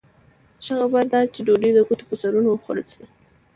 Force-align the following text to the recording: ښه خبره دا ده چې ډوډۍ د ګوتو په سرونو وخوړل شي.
ښه 0.63 0.73
خبره 0.81 1.03
دا 1.13 1.21
ده 1.25 1.29
چې 1.33 1.39
ډوډۍ 1.45 1.71
د 1.73 1.79
ګوتو 1.87 2.03
په 2.09 2.15
سرونو 2.21 2.47
وخوړل 2.51 2.85
شي. 2.93 3.03